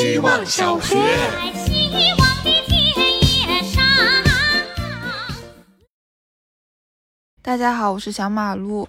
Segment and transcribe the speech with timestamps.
[0.00, 0.94] 希望小学。
[7.42, 8.88] 大家好，我是小马路。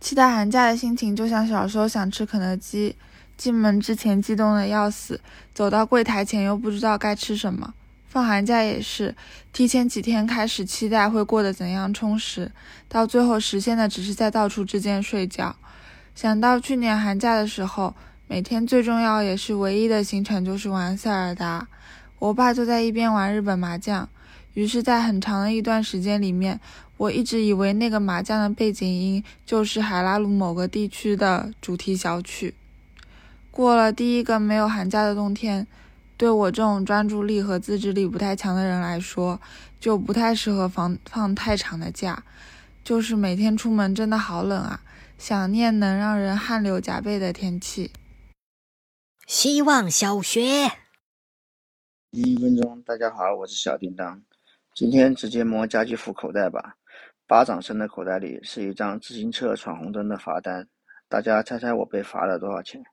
[0.00, 2.94] 期待寒假的心情就像小时候想吃肯德基，
[3.38, 5.18] 进门之前激动的要死，
[5.54, 7.72] 走到柜台前又不知道该吃什么。
[8.06, 9.16] 放寒假也是，
[9.50, 12.52] 提前几天开始期待会过得怎样充实，
[12.86, 15.56] 到最后实现的只是在到处之间睡觉。
[16.14, 17.94] 想到去年寒假的时候，
[18.26, 21.68] 每天最重要也是唯一的行程就是玩塞尔达。
[22.18, 24.08] 我爸就在一边玩日本麻将，
[24.54, 26.58] 于是，在很长的一段时间里面，
[26.96, 32.54] 我一直以为那个麻将的背景音就是海拉鲁某个地区的主题小曲。
[33.50, 35.66] 过了第一个没有寒假的冬天。
[36.16, 39.40] 对我这种专注力和自制力不太强的人来说，
[39.80, 42.22] 就不太适合放放太长的假。
[42.84, 44.80] 就是每天出门真的好冷啊，
[45.18, 47.90] 想念能让人汗流浃背的天气。
[49.26, 50.40] 希望小学，
[52.10, 54.22] 一分钟，大家好，我是小叮当。
[54.74, 56.76] 今天直接摸家居服口袋吧，
[57.26, 60.68] 巴掌深的口袋里是一张自行车闯红灯的罚单。
[61.08, 62.84] 大家猜猜我被罚了多少钱？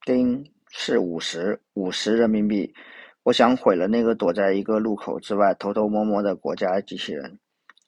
[0.00, 2.74] 丁是五十五十人民币，
[3.24, 7.38] 我想毁了那个躲在一个路口之外偷偷摸摸的国家机器人。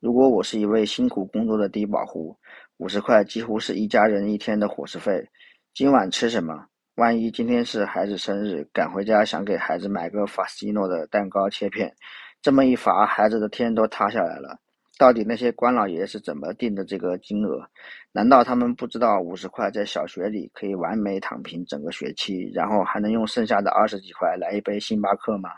[0.00, 2.34] 如果我是一位辛苦工作的低保户，
[2.78, 5.28] 五十块几乎是一家人一天的伙食费。
[5.74, 6.66] 今晚吃什么？
[6.94, 11.94] 万一今天是孩子生日，赶回家想给孩子买个法斯诺的蛋糕切片，
[12.40, 14.58] 这么一罚，孩子的天都塌下来了。
[14.98, 17.68] 到底那些官老爷是怎么定的这个金额？
[18.12, 25.50] 难道他们不知道五十块在小学里可以完美躺平整个学期，然后还能用剩下的二十几块来一杯星巴克吗？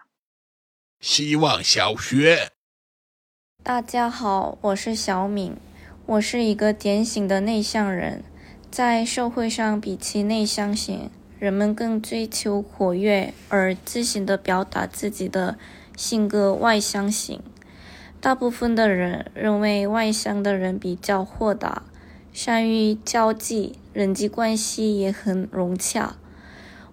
[1.00, 2.50] 希望小学，
[3.64, 5.55] 大家好，我是小敏，
[6.06, 8.24] 我是一个典型的内向人，
[8.72, 15.56] 在社会上比起内向型，人们更追求活跃而自信地表达自己的
[15.96, 17.40] 性格外向型。
[18.20, 21.84] 大部分的人认为外向的人比较豁达，
[22.33, 26.17] 善于交际，人际关系也很融洽。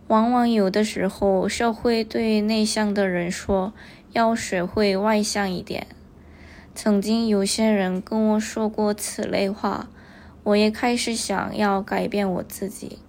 [0.08, 3.74] 往往有的时候，社会对内向的人说
[4.12, 5.88] 要学会外向一点。
[6.82, 9.90] 曾经有些人跟我说过此类话，
[10.44, 13.00] 我也开始想要改变我自己。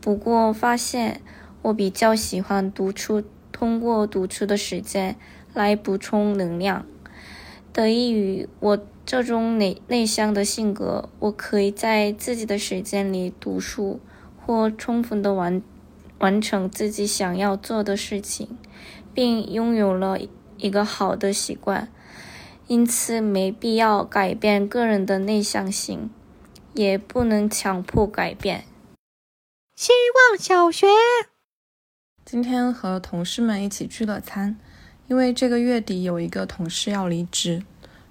[0.00, 1.20] 不过发现
[1.60, 3.22] 我比较喜欢独处，
[3.52, 5.16] 通过独处的时间
[5.52, 6.86] 来补充能量。
[7.74, 14.00] 得益于我这种内内向的性格，我可以在自己的时间里读书，
[14.40, 15.60] 或充分的完
[16.20, 18.56] 完成自己想要做的事情，
[19.12, 20.18] 并拥有了
[20.56, 21.90] 一个好的习惯。
[22.66, 26.10] 因此，没必要改变个人的内向性，
[26.72, 28.64] 也不能强迫改变。
[29.76, 29.92] 希
[30.30, 30.86] 望小学，
[32.24, 34.56] 今天和同事们一起聚了餐。
[35.06, 37.62] 因为这个月底有一个同事要离职，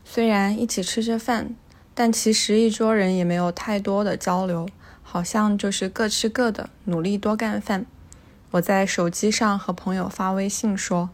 [0.05, 1.55] 虽然一起吃着饭，
[1.95, 4.69] 但其实一桌人也没有太多的交流，
[5.01, 7.87] 好像就是各吃各的，努力多干饭。
[8.51, 11.09] 我在手机上和朋友发微信说，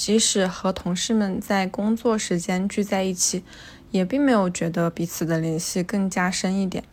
[0.00, 3.44] 即使和同事们在工作时间聚在一起，
[3.90, 6.84] 也并没有觉得彼此的联系更加深一点。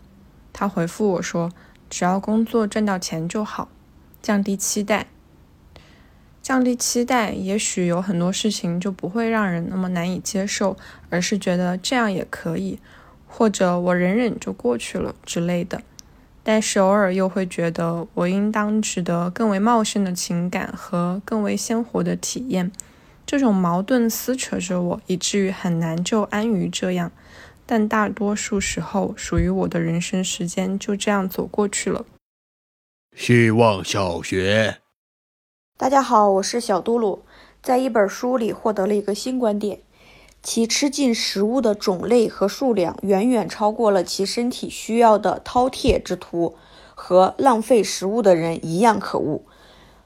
[0.51, 1.49] 他回复我说，
[1.89, 3.69] 只要工作挣到钱就好，
[4.21, 5.07] 降低期待。
[6.41, 10.75] 降低期待，也许有很多事情就不会让人那么难以接受，
[11.09, 12.77] 而是觉得这样也可以，
[13.25, 15.81] 或者我忍忍就过去了之类的。
[16.43, 22.69] 但是偶尔又会觉得，我应当值得更为茂盛的情感和更为鲜活的体验。
[23.27, 27.11] 这种矛盾撕扯着我，以至于很难就安于这样。
[27.65, 32.05] 但大多数时候，属于我的人生时间就这样走过去了。
[33.13, 34.77] 希望小学。
[35.75, 37.19] 大家好，我是小嘟噜。
[37.61, 39.81] 在一本书里获得了一个新观点：
[40.41, 46.55] 其吃进食物的种类和数量远远超过了其身体需要的饕餮之徒，
[46.95, 49.41] 和浪费食物的人一样可恶。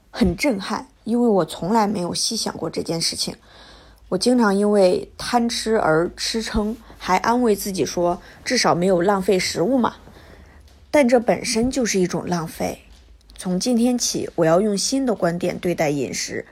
[0.10, 3.36] 很震撼，因为我从来没有细想过这件事情。
[4.08, 9.98] 我经常因为贪吃而吃撑，还安慰自己说至少没有浪费食物嘛。
[10.90, 12.80] 但这本身就是一种浪费。
[13.38, 16.46] 从今天起，我要用新的观点对待饮食，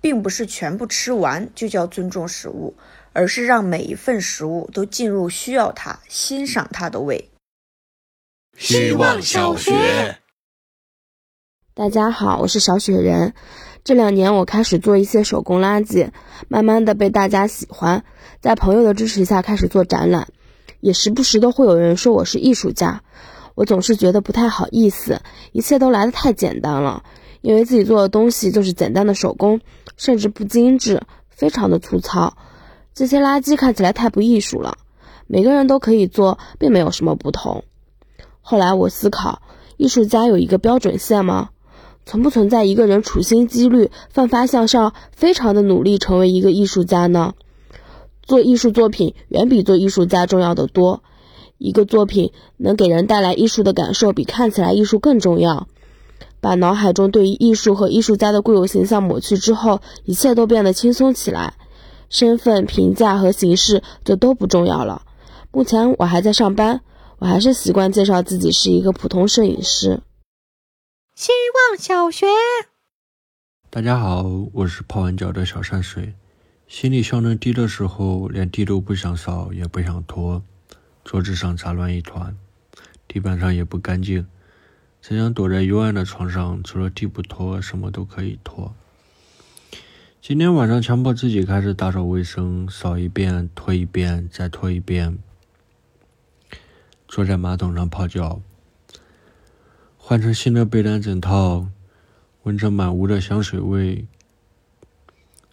[0.00, 2.74] 并不是全部吃完就叫尊重食物，
[3.12, 7.28] 而是让每一份食物都进入需要它、欣赏它的胃。
[8.56, 10.18] 希望小学，
[11.78, 13.34] 大家好，我是小雪人。
[13.84, 16.10] 这两年我开始做一些手工垃圾，
[16.48, 18.02] 慢慢的被大家喜欢，
[18.40, 20.26] 在朋友的支持下开始做展览。
[20.80, 23.04] 也时不时的会有人说我是艺术家，
[23.54, 25.22] 我总是觉得不太好意思，
[25.52, 27.04] 一切都来得太简单了，
[27.42, 29.60] 因为自己做的东西就是简单的手工，
[29.96, 32.36] 甚至不精致，非常的粗糙，
[32.92, 34.78] 这些垃圾看起来太不艺术了。
[35.28, 37.62] 每个人都可以做，并没有什么不同。
[38.40, 39.42] 后来我思考，
[39.76, 41.50] 艺术家有一个标准线吗？
[42.08, 47.34] 存不存在一个人处心积虑、奋发向上、非常的努力成为一个艺术家呢？
[48.22, 51.02] 做艺术作品远比做艺术家重要的多。
[51.58, 55.68] 一个作品能给人带来艺术的感受，比看起来艺术更重要。
[56.40, 61.58] 把脑海中对于艺术和艺术家的固有形象抹去之后，一切都变得轻松起来，
[62.08, 65.02] 身份、评价和形式就都不重要了。
[65.52, 66.80] 目前我还在上班，
[67.18, 70.00] 我还是习惯介绍自己是一个普通摄影师。
[71.18, 72.26] 希望小学，
[73.70, 74.22] 大家好，
[74.52, 76.14] 我是泡完脚的小山水。
[76.68, 80.44] 心理效能低的时候，连地都不想扫，也不想拖，
[81.02, 82.36] 桌子上杂乱一团，
[83.08, 84.28] 地板上也不干净，
[85.02, 88.72] 只想躲在幽暗的床上，除了地不拖，什么都可以拖。
[90.22, 95.18] 今天晚上强迫自己开始打扫卫生，扫一遍，拖一遍，再拖一遍。
[97.08, 98.40] 坐在马桶上泡脚，
[100.08, 101.68] 换成新的被单枕套，
[102.44, 104.06] 闻着满屋的香水味，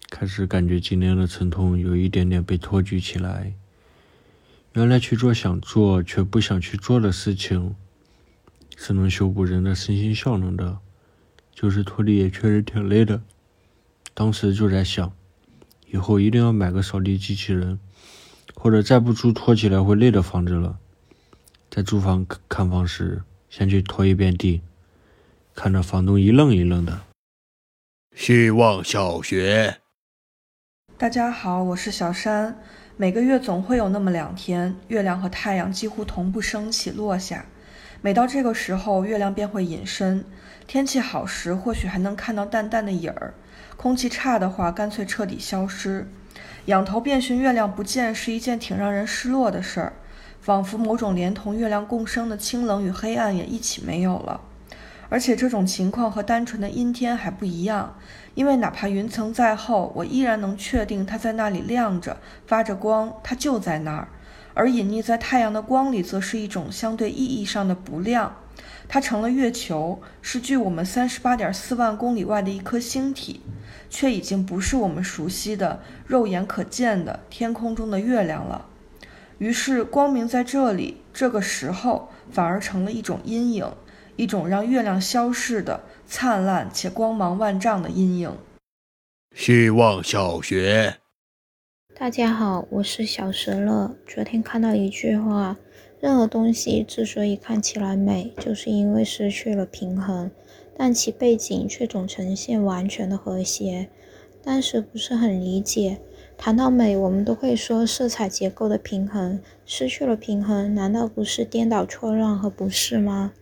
[0.10, 3.54] 开始感觉今天的疼痛有一点点被托举起来。
[4.72, 7.76] 原来去做想做却不想去做的事情，
[8.78, 10.80] 是能修补人的身心效能的。
[11.52, 13.22] 就是拖地也确实挺累的，
[14.14, 15.12] 当时就在想，
[15.92, 17.78] 以后一定要买个扫地机器人，
[18.54, 20.80] 或者再不租拖起来会累的房子了。
[21.70, 23.24] 在租房看房时，
[23.58, 24.62] 先去拖一遍地，
[25.56, 27.04] 看着房东一愣一愣的。
[28.14, 29.78] 希望小学，
[30.98, 32.60] 大家好，我是小山。
[32.98, 37.46] 每个月总会有那么两天，月亮和太阳几乎同步升起落下。
[38.02, 40.26] 每到这个时候，月亮便会隐身。
[40.68, 43.34] 天气好时，或许还能看到淡淡的影儿；
[43.78, 46.06] 空气差的话，干脆彻底消失。
[46.66, 49.94] 仰头遍寻月亮不见，是一件挺让人失落的事儿。
[50.46, 54.40] 仿佛某种连同月亮共生的清冷与黑暗也一起没有了，
[55.10, 57.98] 而且这种情况和单纯的阴天还不一样，
[58.36, 64.08] 因为哪怕云层再厚，我依然能确定它在那里亮着，发着光，它就在那儿。
[64.54, 68.36] 而隐匿在太阳的光里，则是一种相对意义上的不亮，
[68.88, 73.42] 它成了月球，是距我们三十八点四万公里外的一颗星体，
[73.90, 78.68] 却已经不是我们熟悉的肉眼可见的天空中的月亮了。
[79.38, 83.70] 于是，光明在这里，这个时候反而成了一种阴影，
[84.16, 88.34] 一种让月亮消逝的灿烂且光芒万丈的阴影。
[89.36, 90.96] 希望小学，
[91.94, 93.98] 大家好，我是小石乐。
[94.08, 95.58] 昨天看到一句话：
[96.00, 100.32] 任何东西之所以看起来美，就是因为失去了平衡，
[100.78, 103.90] 但其背景却总呈现完全的和谐。
[104.42, 106.00] 当时不是很理解。
[106.38, 113.34] 谈到美，我们都会说色彩结构的平衡失去了平衡，难道不是颠倒错乱和不适吗？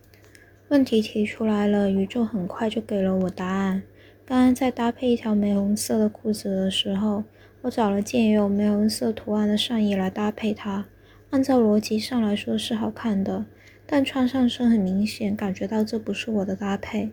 [0.68, 3.82] 问题提出来了，宇宙很快就给了我答案。
[4.24, 7.24] 刚刚在搭配一条玫红色的裤子的时候，
[7.62, 10.86] 我找了件有玫红色图案的上衣来搭配它。
[11.28, 13.44] 按照逻辑上来说是好看的，
[13.86, 17.10] 但穿上身很明显感觉到这不是我的搭配。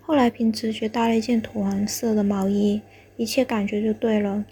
[0.00, 2.80] 后来凭直觉搭了一件土黄色的毛衣，
[3.16, 4.44] 一切感觉就对了。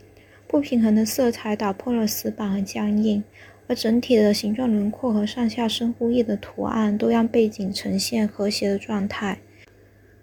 [0.51, 3.23] 不平衡的色彩打破了死板和僵硬，
[3.69, 9.41] 而整体的形状轮廓和上下深呼应的图案都让背景呈现和谐的状态。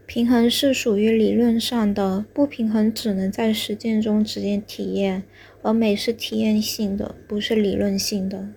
[0.05, 5.24] 平衡是属于理论上的，不平衡只能在实践中直接体验，
[5.62, 8.50] 而美是体验性的，不是理论性的。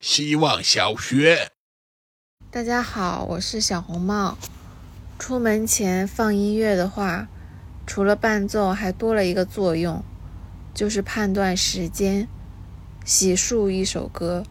[0.00, 1.52] 希望小学，
[2.50, 4.36] 大家好，我是小红帽。
[5.16, 7.28] 出门前放音乐的话，
[7.86, 10.02] 除了伴奏，还多了一个作用。
[10.76, 12.28] 就是判断时间，
[13.02, 14.44] 洗漱一首歌，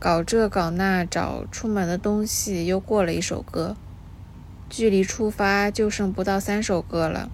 [0.00, 3.76] 搞这搞那找出门的东西，又过了一首歌，
[4.68, 7.30] 距离出发就剩不到三首歌了。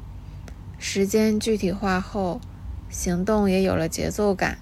[0.78, 2.42] 时间具体化后，
[2.90, 4.58] 行动也有了节奏感。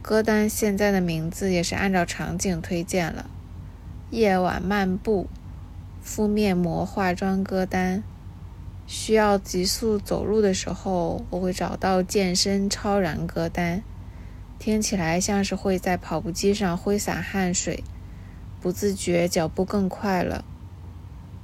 [0.00, 3.28] 歌单现在的名字也是按照场景推荐了：
[4.10, 5.26] 夜晚漫步、
[6.00, 8.04] 敷面膜、化妆歌单。
[8.86, 13.82] 需要急速走路的时候，我会找到健身超燃歌单，
[14.58, 17.82] 听起来像是会在跑步机上挥洒汗水，
[18.60, 20.44] 不自觉脚步更快了。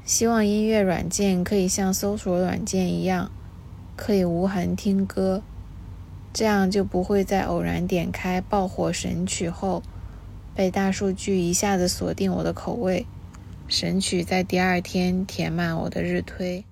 [0.04, 3.30] 希望音乐软件可以像搜索软件一样，
[3.96, 5.42] 可以无痕听歌，
[6.32, 9.82] 这样就不会在偶然点开爆火神曲后，
[10.54, 13.06] 被大数据一下子锁定我的口味，
[13.66, 16.64] 神曲在第二天填满我的日推。